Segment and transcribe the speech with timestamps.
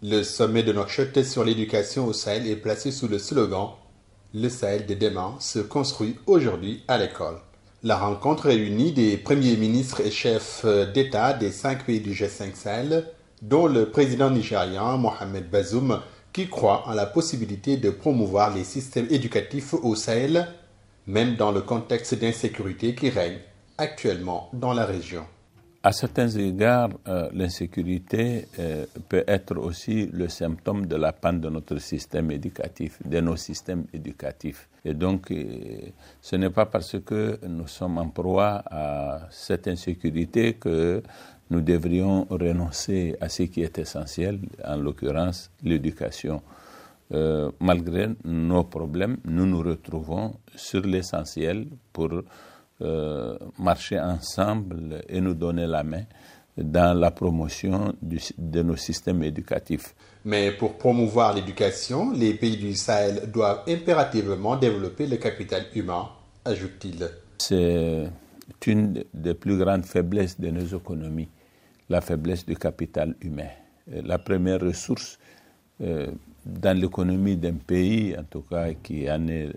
[0.00, 3.70] Le sommet de Nouakchott sur l'éducation au Sahel est placé sous le slogan
[4.32, 7.40] Le Sahel de demain se construit aujourd'hui à l'école.
[7.82, 10.64] La rencontre réunit des premiers ministres et chefs
[10.94, 13.06] d'État des cinq pays du G5 Sahel,
[13.42, 16.00] dont le président nigérian Mohamed Bazoum,
[16.32, 20.46] qui croit en la possibilité de promouvoir les systèmes éducatifs au Sahel,
[21.08, 23.40] même dans le contexte d'insécurité qui règne
[23.78, 25.26] actuellement dans la région.
[25.88, 31.48] À certains égards, euh, l'insécurité euh, peut être aussi le symptôme de la panne de
[31.48, 34.68] notre système éducatif, de nos systèmes éducatifs.
[34.84, 35.44] Et donc, euh,
[36.20, 41.02] ce n'est pas parce que nous sommes en proie à cette insécurité que
[41.48, 46.42] nous devrions renoncer à ce qui est essentiel, en l'occurrence l'éducation.
[47.60, 52.10] malgré nos problèmes, nous nous retrouvons sur l'essentiel pour
[53.58, 56.04] marcher ensemble et nous donner la main
[56.56, 59.94] dans la promotion de nos systèmes éducatifs.
[60.24, 66.08] Mais pour promouvoir l'éducation, les pays du Sahel doivent impérativement développer le capital humain,
[66.44, 67.08] ajoute-t-il.
[67.38, 68.10] C'est
[68.66, 71.28] une des plus grandes faiblesses de nos économies,
[71.88, 73.50] la faiblesse du capital humain.
[73.86, 75.18] La première ressource
[75.80, 76.08] euh,
[76.44, 79.52] dans l'économie d'un pays, en tout cas qui en est euh,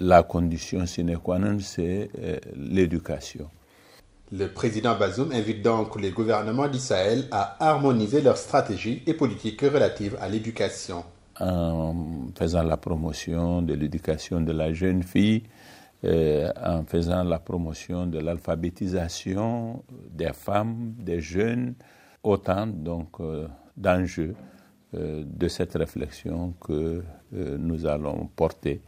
[0.00, 3.48] la condition sine qua non, c'est euh, l'éducation.
[4.32, 10.16] Le président Bazoum invite donc les gouvernements d'Israël à harmoniser leurs stratégies et politiques relatives
[10.20, 11.04] à l'éducation.
[11.38, 11.94] En
[12.36, 15.44] faisant la promotion de l'éducation de la jeune fille,
[16.04, 21.74] euh, en faisant la promotion de l'alphabétisation des femmes, des jeunes,
[22.22, 23.18] autant donc
[23.76, 24.34] d'enjeux
[24.92, 28.80] de cette réflexion que nous allons porter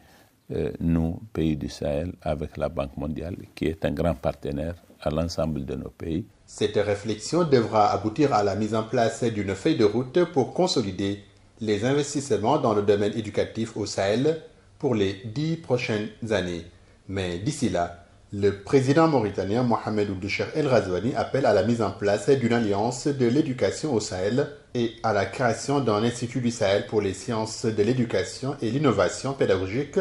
[0.50, 5.10] euh, nous, pays du Sahel, avec la Banque mondiale, qui est un grand partenaire à
[5.10, 6.24] l'ensemble de nos pays.
[6.46, 11.22] Cette réflexion devra aboutir à la mise en place d'une feuille de route pour consolider
[11.60, 14.40] les investissements dans le domaine éducatif au Sahel
[14.78, 16.64] pour les dix prochaines années.
[17.08, 21.90] Mais d'ici là, le président mauritanien Mohamed Oudoucher El Razouani appelle à la mise en
[21.90, 26.86] place d'une alliance de l'éducation au Sahel et à la création d'un institut du Sahel
[26.86, 29.98] pour les sciences de l'éducation et l'innovation pédagogique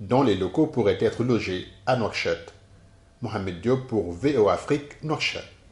[0.00, 2.52] dont les locaux pourraient être logés à Nouakchott.
[3.22, 5.53] Mohamed Diop pour VO Afrique, Nouakchott.